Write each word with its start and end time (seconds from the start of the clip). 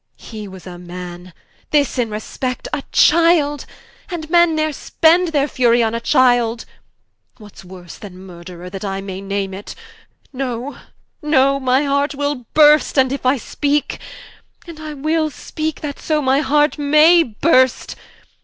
He 0.17 0.47
was 0.47 0.65
a 0.65 0.79
Man; 0.79 1.31
this 1.69 1.99
(in 1.99 2.09
respect) 2.09 2.67
a 2.73 2.81
Childe, 2.91 3.67
And 4.09 4.27
Men, 4.31 4.55
ne're 4.55 4.73
spend 4.73 5.27
their 5.27 5.47
fury 5.47 5.83
on 5.83 5.93
a 5.93 5.99
Childe. 5.99 6.65
What's 7.37 7.63
worse 7.63 7.99
then 7.99 8.17
Murtherer, 8.17 8.71
that 8.71 8.83
I 8.83 8.99
may 9.01 9.21
name 9.21 9.53
it? 9.53 9.75
No, 10.33 10.77
no, 11.21 11.59
my 11.59 11.83
heart 11.83 12.15
will 12.15 12.47
burst, 12.55 12.97
and 12.97 13.11
if 13.13 13.27
I 13.27 13.37
speake, 13.37 13.99
And 14.65 14.79
I 14.79 14.95
will 14.95 15.29
speake, 15.29 15.81
that 15.81 15.99
so 15.99 16.19
my 16.19 16.39
heart 16.39 16.79
may 16.79 17.21
burst. 17.21 17.95